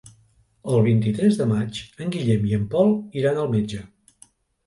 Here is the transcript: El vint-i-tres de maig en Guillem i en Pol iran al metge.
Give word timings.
El 0.75 0.79
vint-i-tres 0.85 1.35
de 1.41 1.45
maig 1.51 1.81
en 2.05 2.13
Guillem 2.15 2.47
i 2.53 2.57
en 2.59 2.63
Pol 2.73 2.93
iran 3.23 3.37
al 3.43 3.51
metge. 3.57 3.83